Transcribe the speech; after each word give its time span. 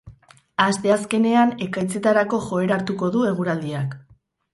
Asteazkenean 0.63 1.51
ekaitzetarako 1.65 2.39
joera 2.47 2.77
hartuko 2.79 3.11
du 3.17 3.23
eguraldiak. 3.33 3.95